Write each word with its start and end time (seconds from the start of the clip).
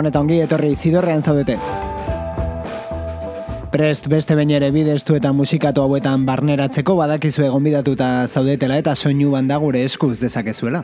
Gabon 0.00 0.08
eta 0.08 0.20
ongi 0.24 0.38
etorri 0.40 0.70
zidorrean 0.80 1.20
zaudete. 1.20 1.58
Prest 3.68 4.06
beste 4.08 4.32
bain 4.38 4.48
ere 4.56 4.70
bideztu 4.72 5.12
eta 5.18 5.28
musikatu 5.36 5.82
hauetan 5.84 6.24
barneratzeko 6.24 6.94
badakizu 6.96 7.44
egon 7.44 7.66
bidatuta 7.68 8.08
zaudetela 8.24 8.78
eta 8.80 8.94
soinu 8.96 9.34
banda 9.34 9.58
gure 9.60 9.82
eskuz 9.84 10.14
dezakezuela. 10.22 10.80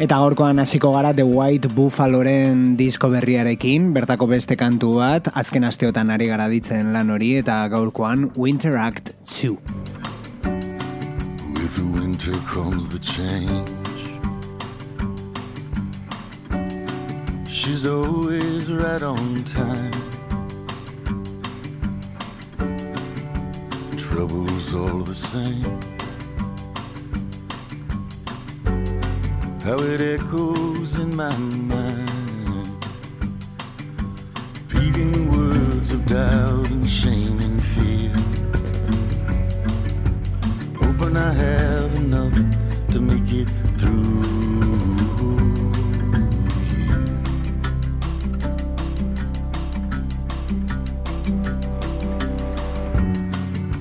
Eta 0.00 0.16
gaurkoan 0.16 0.64
hasiko 0.64 0.94
gara 0.96 1.12
The 1.12 1.28
White 1.28 1.68
Buffaloren 1.76 2.78
disko 2.80 3.12
berriarekin, 3.12 3.92
bertako 3.92 4.32
beste 4.32 4.56
kantu 4.56 4.94
bat, 5.02 5.28
azken 5.36 5.68
asteotan 5.68 6.16
ari 6.16 6.32
gara 6.32 6.48
ditzen 6.48 6.96
lan 6.96 7.12
hori, 7.12 7.34
eta 7.44 7.60
gaurkoan 7.68 8.30
Winter 8.36 8.80
Act 8.80 9.12
2. 9.36 9.95
The 11.76 11.84
winter 11.84 12.32
comes 12.46 12.88
the 12.88 12.98
change. 12.98 13.68
She's 17.50 17.84
always 17.84 18.72
right 18.72 19.02
on 19.02 19.44
time. 19.44 19.92
Trouble's 23.98 24.72
all 24.72 25.00
the 25.00 25.14
same. 25.14 25.78
How 29.62 29.78
it 29.80 30.00
echoes 30.00 30.96
in 30.98 31.14
my 31.14 31.36
mind. 31.36 32.86
Repeating 34.72 35.30
words 35.30 35.90
of 35.90 36.06
doubt 36.06 36.70
and 36.70 36.88
shame 36.88 37.38
and 37.38 37.62
fear. 37.62 38.35
Hoping 40.98 41.16
I 41.18 41.32
have 41.34 41.94
enough 41.96 42.32
to 42.92 43.00
make 43.00 43.30
it 43.30 43.48
through. 43.76 44.22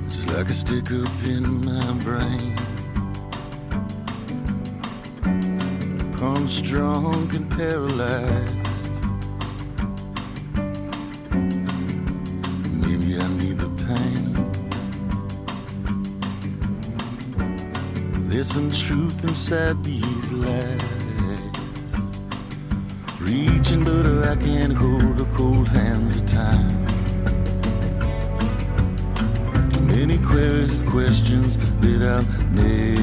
It's 0.07 0.25
like 0.29 0.49
a 0.49 0.53
stick 0.53 0.91
up 0.91 1.23
in 1.23 1.63
my 1.63 1.93
brain. 2.03 2.53
Palm 6.17 6.49
strong 6.49 7.33
and 7.33 7.49
paralyzed. 7.49 8.54
Some 18.55 18.71
truth 18.71 19.21
inside 19.25 19.83
these 19.83 20.31
lies. 20.31 20.81
Reaching, 23.19 23.83
but 23.83 24.07
I 24.23 24.37
can't 24.37 24.71
hold 24.71 25.17
the 25.17 25.25
cold 25.35 25.67
hands 25.67 26.15
of 26.15 26.25
time. 26.25 26.69
Too 29.71 29.81
many 29.81 30.17
queries, 30.19 30.83
questions 30.83 31.57
that 31.81 32.01
I'll 32.01 32.23
never 32.53 32.94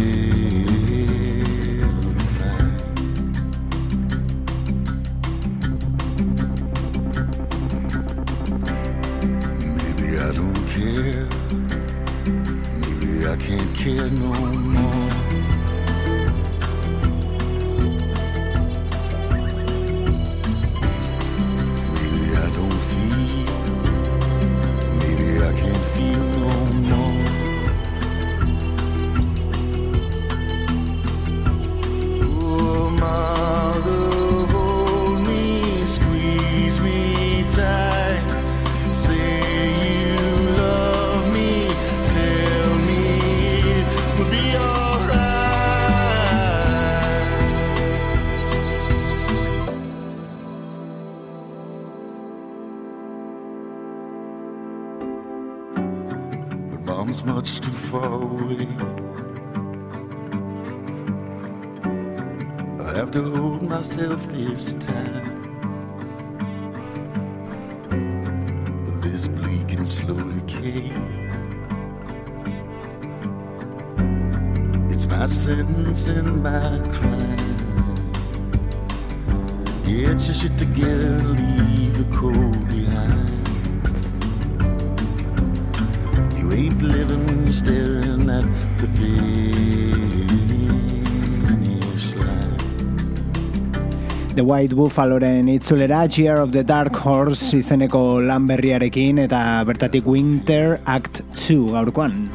White 94.52 94.74
Buffaloren 94.76 95.48
itzulera 95.48 96.04
Year 96.12 96.36
of 96.36 96.52
the 96.52 96.62
Dark 96.62 96.94
Horse 97.00 97.56
izeneko 97.56 98.20
lan 98.20 98.44
berriarekin 98.44 99.22
eta 99.22 99.64
bertatik 99.64 100.04
Winter 100.04 100.76
Act 100.84 101.22
2 101.40 101.72
gaurkoan. 101.72 102.28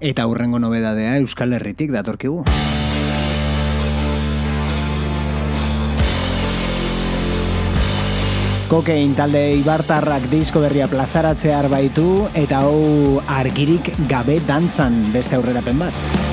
Eta 0.00 0.24
hurrengo 0.24 0.56
nobedadea 0.58 1.18
Euskal 1.20 1.52
Herritik 1.58 1.92
datorkigu. 1.92 2.40
Kokein 8.70 9.12
talde 9.14 9.42
Ibartarrak 9.60 10.30
disko 10.32 10.64
berria 10.64 10.88
plazaratzear 10.88 11.68
baitu 11.68 12.24
eta 12.32 12.64
hau 12.64 13.20
argirik 13.28 13.92
gabe 14.08 14.40
dantzan 14.48 15.04
beste 15.12 15.36
aurrerapen 15.36 15.84
bat. 15.84 16.25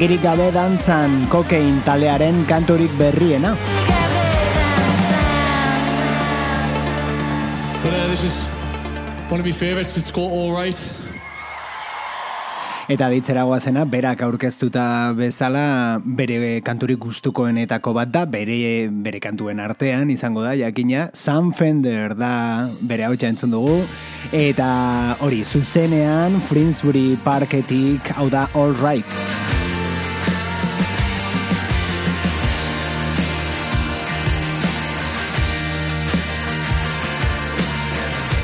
Argirik 0.00 0.22
gabe 0.24 0.46
dantzan 0.48 1.12
kokein 1.28 1.74
talearen 1.84 2.38
kanturik 2.48 2.88
berriena. 2.96 3.50
But 7.84 7.92
uh, 7.92 8.08
this 8.08 8.24
is 8.24 8.48
one 9.28 9.40
of 9.40 9.44
my 9.44 9.52
favorites. 9.52 9.98
It's 9.98 10.10
called 10.10 10.32
All 10.32 10.56
Right. 10.56 10.80
Eta 12.88 13.10
ditzera 13.12 13.44
guazena, 13.44 13.84
berak 13.84 14.24
aurkeztuta 14.24 15.12
bezala 15.12 16.00
bere 16.00 16.62
kanturik 16.64 17.04
gustukoenetako 17.04 17.92
bat 18.00 18.08
da, 18.08 18.24
bere, 18.24 18.88
bere 18.88 19.20
kantuen 19.20 19.60
artean 19.60 20.08
izango 20.08 20.40
da, 20.40 20.56
jakina, 20.56 21.10
Sam 21.12 21.52
Fender 21.52 22.16
da 22.16 22.70
bere 22.80 23.04
hau 23.04 23.12
entzun 23.12 23.52
dugu, 23.52 23.82
eta 24.32 24.72
hori, 25.20 25.44
zuzenean, 25.44 26.40
Frinsbury 26.48 27.18
Parketik, 27.20 28.16
hau 28.16 28.30
da, 28.32 28.48
All 28.56 28.72
Right. 28.80 29.49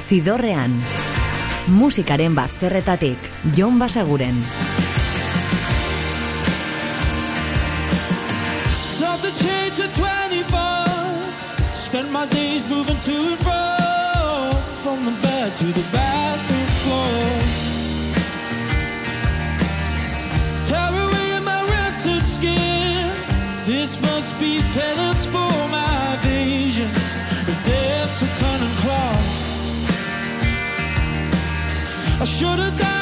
Zidorrean, 0.07 0.71
musikaren 1.67 2.35
bazterretatik, 2.39 3.19
Jon 3.57 3.75
Basaguren. 3.79 4.37
Something 8.83 9.35
changed 9.35 9.81
at 9.81 9.91
24. 9.99 11.75
Spent 11.75 12.13
my 12.13 12.25
days 12.27 12.69
moving 12.69 12.99
to 13.01 13.35
and 13.35 13.41
fro, 13.43 13.67
from 14.85 15.07
the 15.07 15.15
bed 15.23 15.57
to 15.57 15.67
the 15.75 15.85
bathroom 15.91 16.69
floor. 16.87 17.11
Tear 20.65 20.95
away 20.95 21.41
my 21.43 21.67
rancid 21.69 22.25
skin. 22.25 23.11
This 23.67 24.01
must 24.01 24.39
be 24.39 24.63
penance 24.71 25.27
for 25.27 25.46
Should've 32.27 32.77
done. 32.77 32.96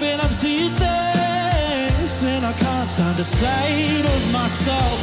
And 0.00 0.20
I'm 0.20 0.32
seeing 0.32 0.72
things, 0.72 2.24
and 2.24 2.44
I 2.44 2.52
can't 2.52 2.90
stand 2.90 3.16
the 3.16 3.24
sight 3.24 4.04
of 4.04 4.32
myself. 4.32 5.00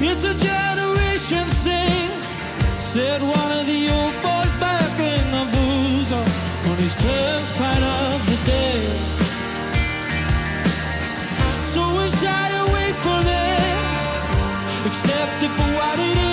It's 0.00 0.24
a 0.24 0.34
generation 0.34 1.46
thing, 1.66 2.10
said 2.78 3.22
one 3.22 3.52
of 3.52 3.66
the 3.66 3.90
old 3.90 4.14
boys 4.22 4.54
back 4.56 4.98
in 4.98 5.30
the 5.30 5.44
booze 5.52 6.10
on 6.12 6.26
his 6.78 6.94
tenth 6.96 7.56
pint 7.56 7.84
of 7.84 8.24
the 8.30 8.38
day. 8.46 8.80
So 11.60 11.82
we 11.98 12.08
shy 12.08 12.48
away 12.66 12.92
from 13.04 13.26
it, 13.26 14.86
accept 14.86 15.42
it 15.42 15.50
for 15.50 15.68
what 15.78 15.98
it 15.98 16.16
is. 16.16 16.29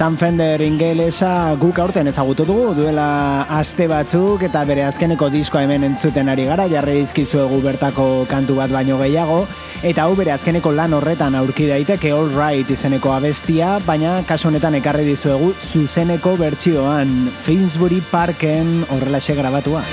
Sam 0.00 0.14
Fender 0.16 0.62
ingelesa 0.64 1.52
guk 1.60 1.76
aurten 1.82 2.08
ezagutu 2.08 2.46
dugu 2.48 2.70
duela 2.72 3.42
aste 3.52 3.84
batzuk 3.84 4.40
eta 4.46 4.62
bere 4.64 4.86
azkeneko 4.86 5.26
diskoa 5.28 5.66
hemen 5.66 5.82
entzuten 5.90 6.30
ari 6.32 6.46
gara 6.48 6.64
jarri 6.72 6.94
dizkizuegu 7.02 7.58
bertako 7.60 8.06
kantu 8.30 8.56
bat 8.56 8.72
baino 8.72 8.96
gehiago 9.02 9.42
eta 9.84 10.06
hau 10.06 10.14
bere 10.16 10.32
azkeneko 10.32 10.72
lan 10.72 10.96
horretan 10.96 11.36
aurki 11.36 11.66
daiteke 11.68 12.14
All 12.16 12.32
Right 12.32 12.72
izeneko 12.72 13.12
abestia 13.12 13.74
baina 13.84 14.22
kasu 14.24 14.48
honetan 14.48 14.78
ekarri 14.80 15.04
dizuegu 15.10 15.52
zuzeneko 15.52 16.32
bertsioan 16.40 17.12
Finsbury 17.44 18.00
Parken 18.08 18.78
horrelaxe 18.88 19.36
grabatua. 19.36 19.84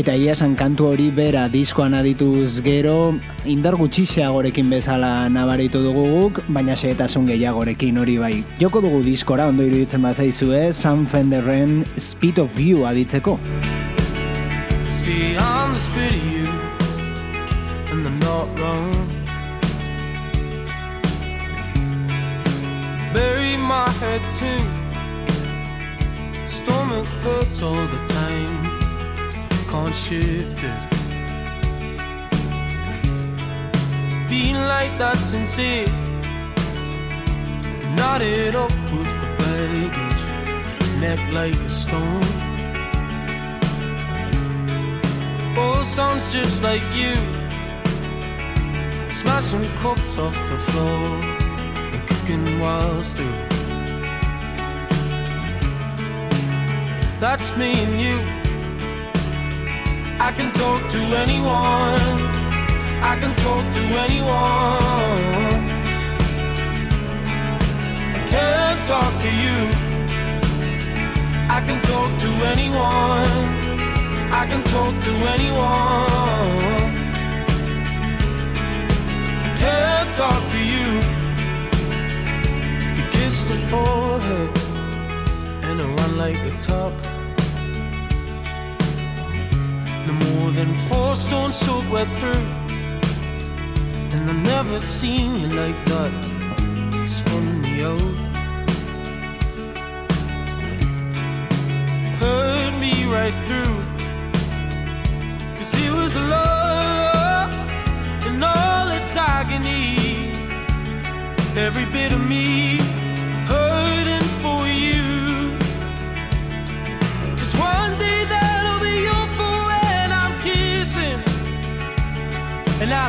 Eta 0.00 0.14
ia 0.16 0.32
esan 0.32 0.54
kantu 0.56 0.86
hori 0.88 1.10
bera 1.12 1.42
diskoan 1.52 1.92
adituz 1.92 2.62
gero, 2.64 3.12
indar 3.44 3.74
gutxiseagorekin 3.76 4.70
bezala 4.72 5.28
nabaritu 5.28 5.82
dugu 5.84 6.04
guk, 6.08 6.38
baina 6.48 6.72
seetasun 6.72 7.26
gehiagorekin 7.28 7.98
hori 8.00 8.14
bai. 8.16 8.30
Joko 8.62 8.80
dugu 8.80 9.02
diskora, 9.04 9.50
ondo 9.52 9.66
iruditzen 9.66 10.00
bazaizue, 10.00 10.72
Sam 10.72 11.04
Fenderren 11.04 11.84
Speed 12.00 12.40
of 12.40 12.48
View 12.56 12.86
aditzeko. 12.88 13.36
See, 14.88 15.36
I'm 15.36 15.74
the 15.74 15.80
speed 15.80 16.16
of 16.16 16.24
you, 16.32 16.48
and 17.92 18.06
I'm 18.08 18.18
not 18.20 18.48
wrong. 18.58 18.94
Bury 23.12 23.58
my 23.58 23.84
head 24.00 24.24
too. 24.40 24.64
Stomach 26.46 27.06
hurts 27.20 27.60
all 27.60 27.74
the 27.74 27.98
time. 27.98 28.09
Can't 29.70 29.94
shift 29.94 30.64
it. 30.64 30.82
Being 34.28 34.56
like 34.56 34.92
that 34.98 35.16
sincere, 35.16 35.86
knotted 37.94 38.56
up 38.56 38.72
with 38.90 39.10
the 39.22 39.28
baggage, 39.38 40.22
neck 40.98 41.20
like 41.32 41.54
a 41.54 41.68
stone. 41.68 42.24
Oh, 45.56 45.84
sounds 45.86 46.32
just 46.32 46.62
like 46.62 46.82
you, 46.92 47.14
smashing 49.08 49.70
cups 49.78 50.18
off 50.18 50.36
the 50.50 50.58
floor 50.58 51.06
and 51.92 52.08
kicking 52.08 52.58
walls 52.58 53.12
through. 53.12 53.40
That's 57.20 57.56
me 57.56 57.72
and 57.84 58.00
you. 58.00 58.39
I 60.22 60.32
can 60.32 60.52
talk 60.52 60.82
to 60.90 60.98
anyone. 61.22 62.18
I 63.10 63.16
can 63.18 63.34
talk 63.36 63.64
to 63.76 63.82
anyone. 64.04 65.62
I 68.16 68.20
can't 68.28 68.80
talk 68.86 69.12
to 69.24 69.30
you. 69.42 69.58
I 71.56 71.60
can 71.66 71.80
talk 71.90 72.10
to 72.24 72.30
anyone. 72.52 73.46
I 74.40 74.44
can 74.50 74.62
talk 74.64 74.94
to 75.06 75.12
anyone. 75.34 76.92
I 79.46 79.50
can't 79.62 80.10
talk 80.16 80.42
to 80.54 80.60
you. 80.72 80.88
You 82.96 83.04
kissed 83.10 83.48
the 83.48 83.56
forehead 83.70 84.50
and 85.64 85.80
I 85.80 85.84
run 85.96 86.18
like 86.18 86.36
a 86.36 86.60
top. 86.60 87.09
More 90.34 90.50
than 90.50 90.72
four 90.88 91.14
stones 91.16 91.56
soaked 91.56 91.90
wet 91.90 92.08
through. 92.18 92.46
And 94.12 94.22
I've 94.30 94.42
never 94.54 94.78
seen 94.78 95.40
you 95.40 95.48
like 95.48 95.78
that. 95.86 96.12
Spun 97.08 97.60
me 97.62 97.82
out. 97.82 98.14
Hurt 102.20 102.72
me 102.84 102.92
right 103.16 103.36
through. 103.46 103.76
Cause 105.56 105.72
it 105.84 105.92
was 105.92 106.14
love 106.16 107.52
in 108.26 108.42
all 108.42 108.88
its 108.98 109.16
agony. 109.16 110.32
Every 111.56 111.86
bit 111.86 112.12
of 112.12 112.22
me 112.26 112.99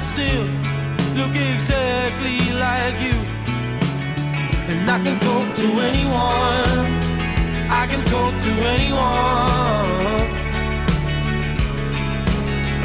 still 0.02 0.46
look 1.16 1.36
exactly 1.36 2.40
like 2.58 2.98
you. 3.00 3.18
And 4.68 4.90
I 4.90 4.98
can 5.04 5.20
talk 5.20 5.56
to 5.62 5.68
anyone. 5.90 6.88
I 7.70 7.86
can 7.88 8.04
talk 8.06 8.34
to 8.46 8.52
anyone. 8.74 9.02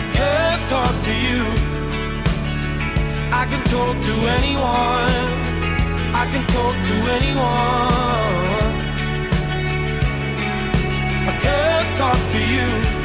I 0.00 0.04
can't 0.12 0.68
talk 0.68 0.94
to 1.06 1.12
you. 1.26 1.42
I 3.32 3.46
can 3.50 3.62
talk 3.64 3.94
to 4.08 4.14
anyone. 4.38 5.26
I 6.22 6.24
can 6.32 6.44
talk 6.54 6.76
to 6.90 6.96
anyone. 7.16 8.66
I 11.30 11.38
can't 11.40 11.96
talk 11.96 12.20
to 12.32 12.40
you. 12.54 12.95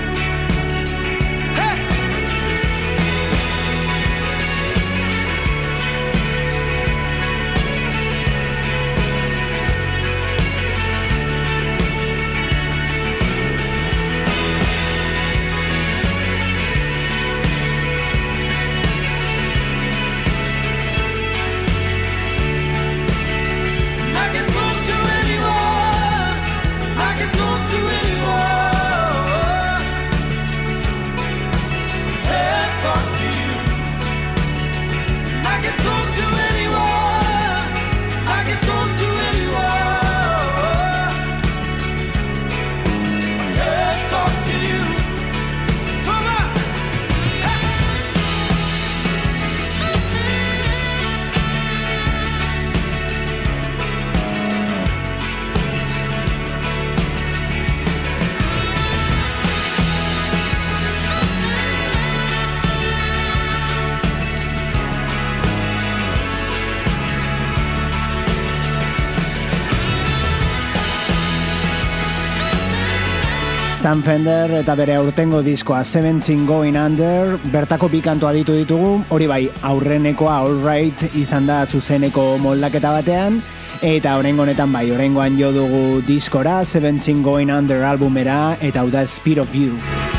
Sam 73.82 74.04
Fender 74.06 74.52
eta 74.60 74.76
bere 74.78 74.94
aurtengo 74.94 75.40
diskoa 75.42 75.80
Seventeen 75.82 76.44
Going 76.46 76.76
Under 76.78 77.40
bertako 77.50 77.90
bi 77.90 77.98
kantu 78.06 78.28
aditu 78.30 78.54
ditugu, 78.60 78.92
hori 79.10 79.26
bai 79.26 79.40
aurrenekoa 79.66 80.36
All 80.44 80.62
Right 80.62 81.08
izan 81.18 81.50
da 81.50 81.64
zuzeneko 81.66 82.38
moldaketa 82.46 82.94
batean, 83.00 83.42
eta 83.82 84.20
horrengo 84.20 84.46
honetan 84.46 84.70
bai, 84.70 84.86
horrengoan 84.94 85.42
jo 85.42 85.50
dugu 85.58 85.84
diskora 86.06 86.62
Seventeen 86.62 87.26
Going 87.26 87.50
Under 87.50 87.82
albumera 87.82 88.60
eta 88.62 88.86
hau 88.86 88.94
da 88.94 89.02
Speed 89.02 89.42
of 89.42 89.58
You. 89.58 90.11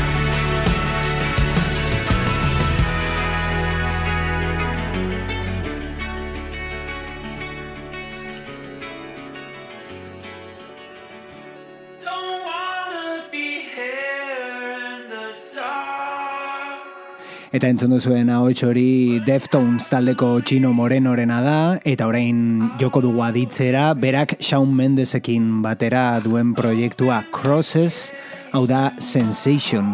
Eta 17.53 17.69
entzun 17.69 17.91
duzuen 17.93 18.31
hau 18.33 18.47
hori 18.65 19.19
Deftones 19.27 19.85
taldeko 19.91 20.39
Chino 20.41 20.71
Morenorena 20.73 21.37
da, 21.45 21.59
eta 21.85 22.07
orain 22.09 22.57
joko 22.81 23.03
dugu 23.05 23.21
aditzera, 23.21 23.91
berak 23.93 24.39
Shawn 24.41 24.73
Mendesekin 24.73 25.61
batera 25.61 26.19
duen 26.25 26.57
proiektua 26.57 27.21
Crosses, 27.29 28.09
hau 28.53 28.65
da 28.65 28.89
Sensation. 28.97 29.93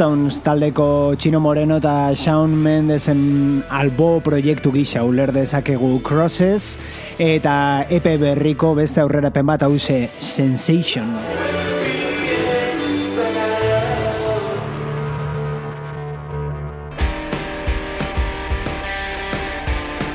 Deftones 0.00 0.38
taldeko 0.40 0.84
Txino 1.20 1.42
Moreno 1.44 1.76
eta 1.76 2.14
Shawn 2.16 2.54
Mendesen 2.64 3.20
albo 3.68 4.06
proiektu 4.24 4.72
gisa 4.72 5.02
uler 5.04 5.28
dezakegu 5.36 5.90
Crosses 6.00 6.78
eta 7.20 7.84
EP 7.84 8.08
berriko 8.24 8.72
beste 8.80 9.04
aurrerapen 9.04 9.52
bat 9.52 9.68
hause 9.68 10.06
Sensation. 10.16 11.49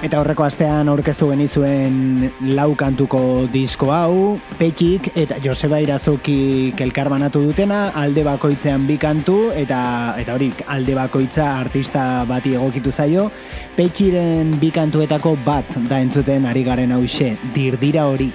Eta 0.05 0.19
horreko 0.21 0.43
astean 0.45 0.89
aurkeztu 0.91 1.31
genizuen 1.31 2.27
lau 2.53 2.75
kantuko 2.77 3.19
disko 3.49 3.87
hau, 3.89 4.35
Petxik 4.59 5.09
eta 5.17 5.39
Joseba 5.41 5.79
Irazuki 5.81 6.75
kelkar 6.77 7.09
banatu 7.09 7.41
dutena, 7.41 7.87
alde 7.97 8.21
bakoitzean 8.27 8.85
bi 8.85 8.99
kantu, 9.01 9.39
eta 9.57 9.79
eta 10.21 10.37
hori 10.37 10.51
alde 10.75 10.99
bakoitza 10.99 11.47
artista 11.63 12.05
bati 12.29 12.53
egokitu 12.53 12.93
zaio, 12.93 13.31
Petxiren 13.73 14.53
bi 14.61 14.69
kantuetako 14.75 15.33
bat 15.47 15.73
da 15.89 15.97
entzuten 16.05 16.45
ari 16.45 16.61
garen 16.69 16.93
hause, 16.93 17.33
dirdira 17.57 18.05
hori. 18.05 18.29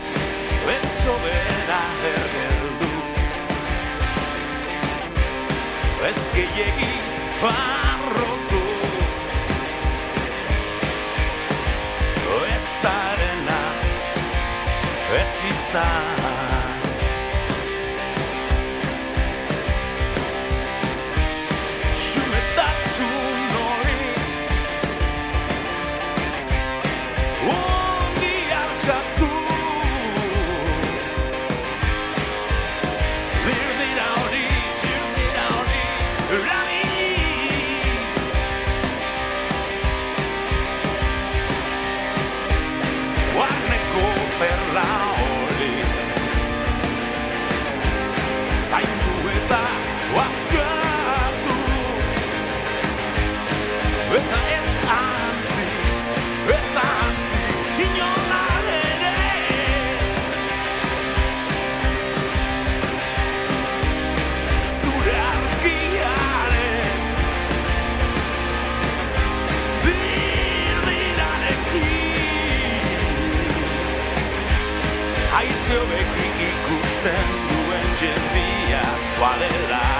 Dirdirarekin 75.71 75.77
Aizo 75.77 75.87
beki 75.91 76.27
ikusten 76.49 77.29
duen 77.49 77.97
jendia 78.01 78.83
Guadela 79.19 80.00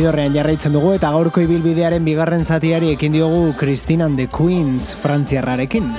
Zidorrean 0.00 0.32
jarraitzen 0.32 0.72
dugu 0.72 0.94
eta 0.96 1.10
gaurko 1.12 1.42
ibilbidearen 1.44 2.06
bigarren 2.06 2.46
zatiari 2.48 2.88
ekin 2.94 3.12
diogu 3.12 3.50
Christine 3.60 4.06
and 4.06 4.16
the 4.16 4.24
Queens 4.32 4.94
frantziarrarekin. 4.96 5.90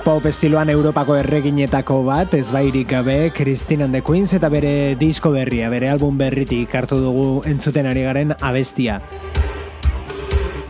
Pop 0.00 0.24
estiloan 0.24 0.70
Europako 0.72 1.18
erreginetako 1.20 1.98
bat, 2.06 2.32
ez 2.32 2.48
bairik 2.48 2.88
gabe, 2.94 3.18
Christine 3.36 3.84
and 3.84 3.92
the 3.92 4.00
Queens 4.00 4.32
eta 4.32 4.48
bere 4.48 4.94
disko 4.96 5.34
berria, 5.34 5.68
bere 5.68 5.90
album 5.92 6.16
berritik 6.16 6.72
hartu 6.72 6.96
dugu 7.02 7.42
entzuten 7.44 7.90
ari 7.90 8.06
garen 8.08 8.32
abestia. 8.40 9.02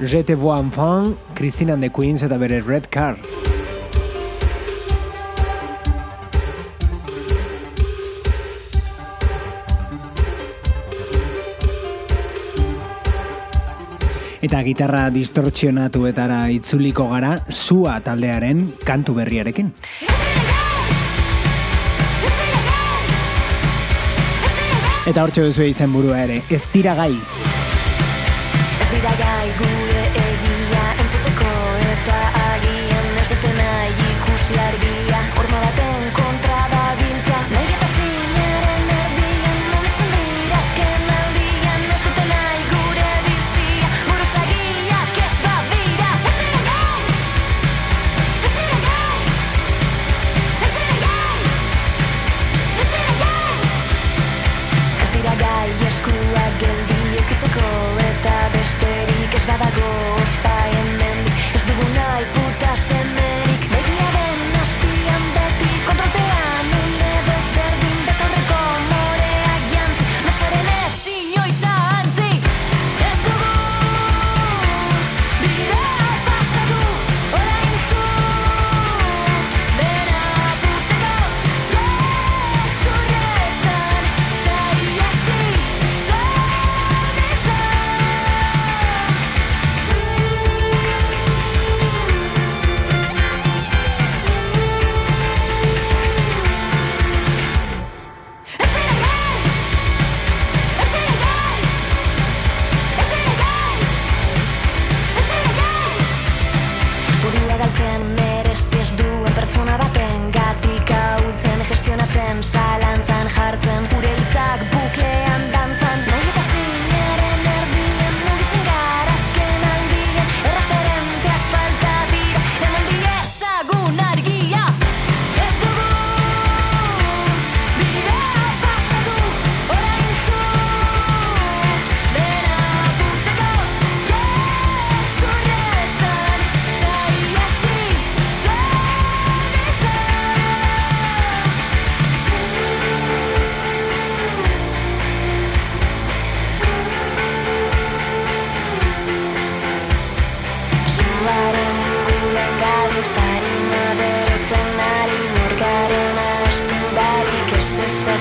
Je 0.00 0.24
te 0.24 0.34
vois 0.34 0.58
enfant, 0.58 1.14
Christine 1.38 1.78
and 1.78 1.86
the 1.86 1.92
Queens 1.94 2.26
eta 2.26 2.40
bere 2.42 2.64
Red 2.66 2.90
Car. 2.90 3.14
Eta 14.40 14.62
gitarra 14.64 15.08
distortzionatuetara 15.12 16.46
itzuliko 16.54 17.08
gara 17.12 17.34
sua 17.48 17.98
taldearen 18.04 18.62
kantu 18.86 19.18
berriarekin. 19.20 19.72
Eta 25.10 25.22
hortxe 25.24 25.44
duzu 25.48 25.66
izen 25.66 25.92
burua 25.92 26.24
ere, 26.24 26.42
ez 26.48 26.64
dira 26.72 26.94
gai. 26.94 27.12
Ez 28.80 28.90
dira 28.94 29.16
gai 29.20 29.89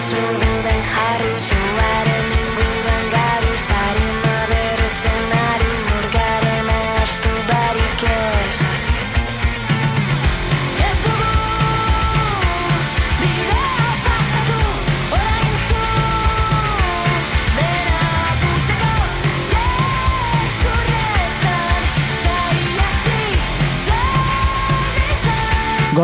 soon. 0.09 0.38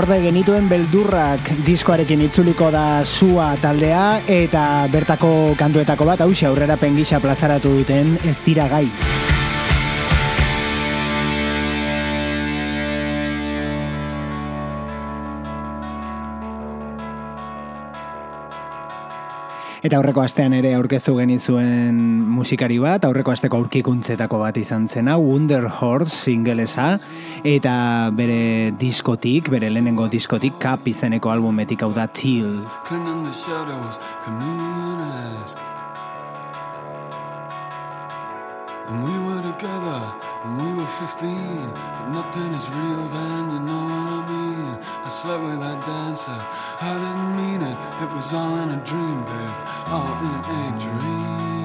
Gorde 0.05 0.21
genituen 0.21 0.67
beldurrak 0.69 1.47
diskoarekin 1.65 2.21
itzuliko 2.27 2.67
da 2.69 3.01
sua 3.09 3.47
taldea 3.57 4.21
eta 4.29 4.85
bertako 4.93 5.33
kantuetako 5.57 6.11
bat 6.13 6.21
hausia 6.21 6.53
aurrera 6.53 6.77
pengisa 6.77 7.17
plazaratu 7.23 7.73
duten 7.79 8.19
ez 8.21 8.37
dira 8.45 8.69
gai. 8.69 8.85
Eta 19.85 19.99
aurreko 19.99 20.23
astean 20.23 20.55
ere 20.57 20.71
aurkeztu 20.73 21.13
genizuen 21.19 21.97
musikari 22.33 22.79
bat, 22.81 23.03
aurreko 23.05 23.35
asteko 23.35 23.59
aurkikuntzetako 23.61 24.39
bat 24.41 24.57
izan 24.57 24.87
zena, 24.89 25.19
Wonder 25.21 25.67
Horse 25.69 26.09
singelesa, 26.31 26.87
eta 27.45 27.75
bere 28.17 28.71
diskotik, 28.81 29.51
bere 29.53 29.69
lehenengo 29.69 30.09
diskotik, 30.09 30.57
kap 30.57 30.89
izeneko 30.89 31.29
albumetik 31.35 31.85
hau 31.85 31.91
da 31.93 32.07
Till. 32.09 32.63
And 38.87 39.03
we 39.03 39.17
were 39.17 39.41
together 39.41 39.99
when 40.43 40.57
we 40.63 40.73
were 40.75 40.87
15 40.87 41.71
But 41.73 42.09
nothing 42.09 42.53
is 42.53 42.69
real 42.69 43.07
then, 43.07 43.51
you 43.51 43.59
know 43.59 43.83
what 43.83 44.07
I 44.13 44.29
mean? 44.29 44.79
I 45.05 45.09
slept 45.09 45.43
with 45.43 45.59
that 45.59 45.83
dancer, 45.85 46.39
I 46.81 46.93
didn't 46.93 47.35
mean 47.35 47.61
it 47.61 47.77
It 48.03 48.13
was 48.13 48.33
all 48.33 48.55
in 48.61 48.69
a 48.69 48.81
dream, 48.85 49.25
babe, 49.25 49.55
all 49.87 50.17
in 50.21 50.75
a 50.75 50.79
dream 50.79 51.64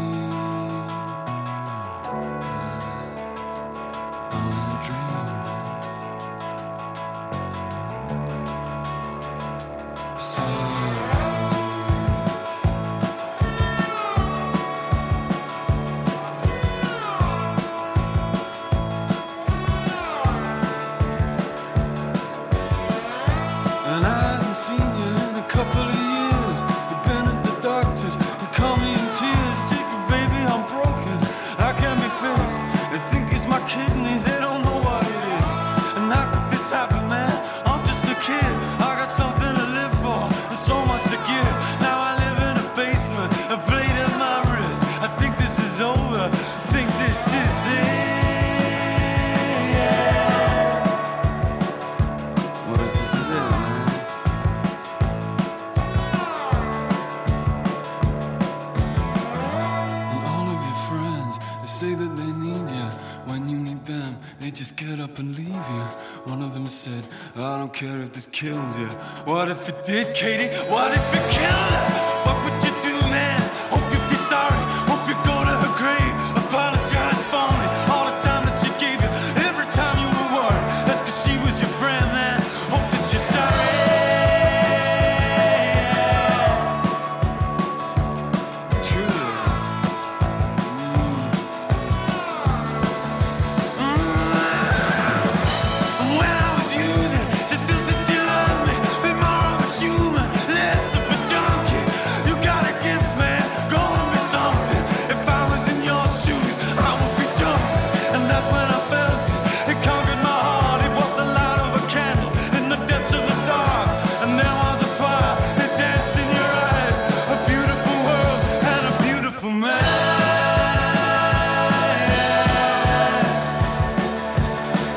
care 67.81 68.03
if 68.03 68.12
this 68.12 68.26
kills 68.26 68.76
you? 68.76 68.89
What 69.24 69.49
if 69.49 69.66
it 69.66 69.87
did, 69.87 70.14
Katie? 70.14 70.55
What 70.68 70.93
if 70.93 71.14
it 71.14 71.31
killed 71.31 71.72
you? 71.72 71.80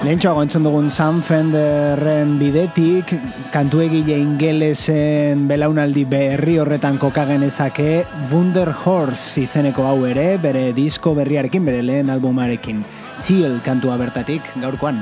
Lehentxoago 0.04 0.42
entzun 0.44 0.66
dugun 0.68 0.90
Sam 0.92 1.22
Fenderren 1.24 2.34
bidetik, 2.36 3.08
kantu 3.54 3.80
egile 3.86 4.18
ingelesen 4.20 5.46
belaunaldi 5.48 6.02
berri 6.12 6.58
horretan 6.60 6.98
kokagen 7.00 7.46
ezake 7.48 8.04
Wunder 8.28 8.68
Horse 8.84 9.46
izeneko 9.46 9.86
hau 9.88 10.02
ere, 10.04 10.36
bere 10.44 10.74
disko 10.76 11.14
berriarekin, 11.16 11.64
bere 11.64 11.80
lehen 11.88 12.12
albumarekin. 12.12 12.82
Chill 13.24 13.62
kantua 13.64 13.96
bertatik, 13.96 14.50
gaurkoan. 14.60 15.00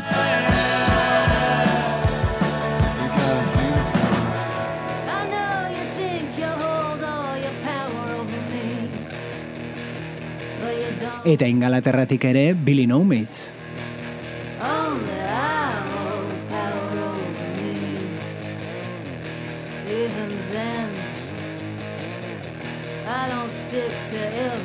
Eta 11.25 11.49
ingalaterratik 11.49 12.29
ere, 12.29 12.53
Billy 12.53 12.85
No 12.85 13.01
Mates. 13.01 13.60
stick 23.71 23.89
to 24.11 24.19
him. 24.19 24.60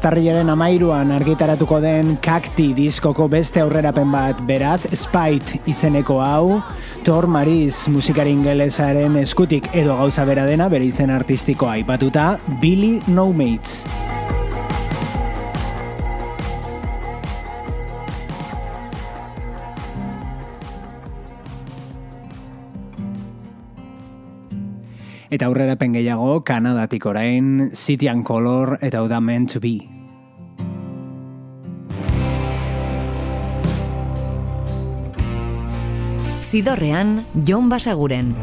urtarrilaren 0.00 0.48
amairuan 0.48 1.10
argitaratuko 1.12 1.76
den 1.84 2.14
kakti 2.24 2.70
diskoko 2.72 3.26
beste 3.28 3.60
aurrerapen 3.60 4.08
bat, 4.08 4.38
beraz, 4.48 4.86
Spite 4.96 5.60
izeneko 5.68 6.22
hau, 6.24 6.62
Thor 7.04 7.28
Maris 7.28 7.84
musikari 7.92 8.32
ingelesaren 8.32 9.20
eskutik 9.20 9.68
edo 9.76 9.98
gauza 10.00 10.24
bera 10.24 10.46
dena 10.48 10.70
bere 10.72 10.88
izen 10.88 11.12
artistikoa 11.12 11.76
aipatuta, 11.76 12.38
Billy 12.62 12.96
No 13.12 13.28
Mates. 13.36 14.09
eta 25.30 25.46
aurrerapen 25.46 25.94
gehiago 25.94 26.42
Kanadatik 26.44 27.06
orain 27.06 27.70
City 27.72 28.08
and 28.10 28.26
Color 28.26 28.78
eta 28.82 29.02
Uda 29.02 29.20
Meant 29.20 29.52
to 29.52 29.60
Be. 29.60 29.86
Zidorrean, 36.50 37.24
Jon 37.46 37.70
Basaguren. 37.70 38.34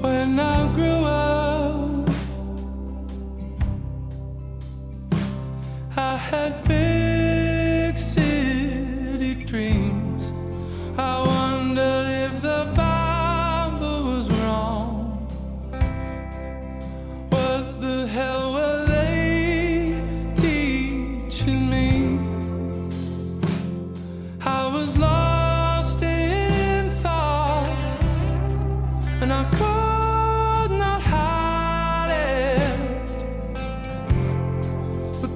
When 0.00 0.40
I 0.40 0.72
grew 0.74 1.04
up, 1.04 2.08
I 5.94 6.16
had 6.16 6.64
been 6.64 7.11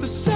the 0.07 0.13
same. 0.13 0.36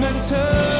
meant 0.00 0.79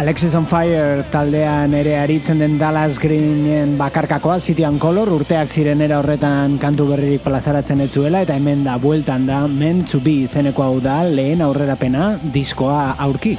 Alexis 0.00 0.34
on 0.34 0.46
Fire 0.48 1.02
taldean 1.12 1.74
ere 1.76 1.98
aritzen 2.00 2.38
den 2.40 2.54
Dallas 2.56 2.96
Greenen 2.98 3.74
bakarkakoa 3.76 4.38
City 4.40 4.64
and 4.64 4.80
Color 4.80 5.10
urteak 5.12 5.52
zirenera 5.52 5.98
horretan 6.00 6.54
kantu 6.62 6.86
berririk 6.94 7.20
plazaratzen 7.20 7.84
etzuela 7.84 8.22
eta 8.24 8.32
hemen 8.38 8.64
da 8.64 8.78
bueltan 8.80 9.28
da 9.28 9.42
Meant 9.44 9.92
to 9.92 10.00
Be 10.00 10.22
izeneko 10.24 10.64
hau 10.64 10.80
da 10.80 11.02
lehen 11.04 11.44
aurrerapena 11.44 12.14
diskoa 12.32 12.94
aurki. 12.96 13.36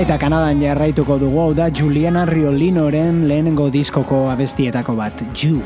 Eta 0.00 0.16
Kanadan 0.16 0.64
jarraituko 0.64 1.20
dugu 1.20 1.44
hau 1.44 1.50
da 1.52 1.68
Juliana 1.68 2.24
Riolinoren 2.24 3.26
lehenengo 3.28 3.68
diskoko 3.68 4.30
abestietako 4.32 4.96
bat, 4.96 5.28
Ju. 5.36 5.60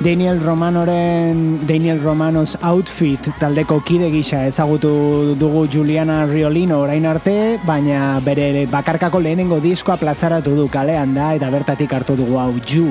Daniel 0.00 0.40
Romanoren 0.40 1.66
Daniel 1.68 2.00
Romanos 2.00 2.56
Outfit 2.62 3.20
taldeko 3.36 3.82
kide 3.84 4.08
gisa 4.08 4.46
ezagutu 4.48 5.34
dugu 5.36 5.66
Juliana 5.68 6.24
Riolino 6.24 6.78
orain 6.80 7.04
arte, 7.04 7.58
baina 7.68 8.16
bere 8.24 8.64
bakarkako 8.72 9.20
lehenengo 9.20 9.60
diskoa 9.60 9.98
plazaratu 10.00 10.56
du 10.56 10.70
kalean 10.72 11.12
da 11.12 11.34
eta 11.36 11.52
bertatik 11.52 11.92
hartu 11.92 12.16
dugu 12.16 12.40
hau 12.40 12.54
Ju. 12.64 12.88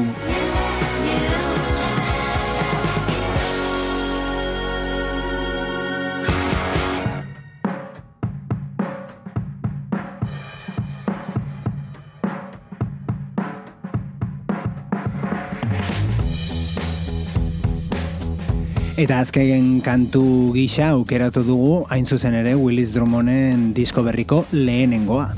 Eta 18.99 19.21
azken 19.23 19.77
kantu 19.79 20.51
gisa 20.51 20.89
aukeratu 20.91 21.45
dugu, 21.47 21.85
hain 21.87 22.03
zuzen 22.03 22.33
ere 22.35 22.51
Willis 22.59 22.89
Drummonden 22.91 23.69
disko 23.71 24.03
berriko 24.03 24.41
lehenengoa. 24.51 25.29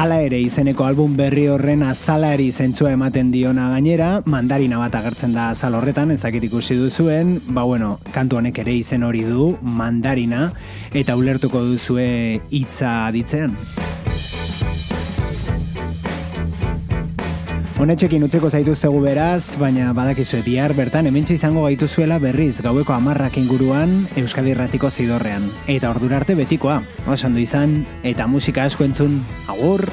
Hala 0.00 0.22
ere 0.24 0.40
izeneko 0.40 0.88
album 0.88 1.12
berri 1.20 1.44
horren 1.52 1.84
azalari 1.84 2.48
zentzua 2.52 2.94
ematen 2.96 3.28
diona 3.28 3.68
gainera, 3.74 4.22
mandarina 4.24 4.80
bat 4.80 4.96
agertzen 4.96 5.36
da 5.36 5.50
azal 5.52 5.76
horretan, 5.76 6.16
ez 6.16 6.22
dakit 6.24 6.48
ikusi 6.48 6.80
duzuen, 6.80 7.36
ba 7.52 7.68
bueno, 7.68 7.98
kantu 8.16 8.40
honek 8.40 8.64
ere 8.64 8.78
izen 8.80 9.04
hori 9.04 9.26
du, 9.28 9.58
mandarina, 9.60 10.54
eta 10.96 11.20
ulertuko 11.20 11.66
duzue 11.68 12.40
hitza 12.48 13.02
ditzean. 13.12 13.60
Honetxekin 17.84 18.22
utzeko 18.24 18.48
zaituztegu 18.48 18.96
beraz, 19.04 19.58
baina 19.60 19.90
badakizue 19.92 20.38
bihar 20.40 20.72
bertan 20.72 21.04
hementxe 21.04 21.34
izango 21.36 21.66
gaituzuela 21.66 22.16
berriz 22.22 22.62
gaueko 22.64 22.94
amarrak 22.94 23.36
inguruan 23.36 23.92
Euskadi 24.16 24.54
Erratiko 24.54 24.88
zidorrean. 24.88 25.50
Eta 25.68 25.90
ordura 25.92 26.16
arte 26.22 26.32
betikoa, 26.38 26.78
oso 27.04 27.28
ondo 27.28 27.44
izan, 27.44 27.82
eta 28.00 28.24
musika 28.24 28.64
asko 28.64 28.88
entzun, 28.88 29.20
agur! 29.52 29.84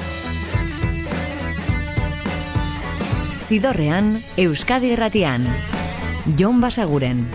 Zidorrean, 3.44 4.14
Euskadi 4.40 4.96
Erratian. 4.96 5.44
Jon 6.38 6.64
Basaguren. 6.64 7.26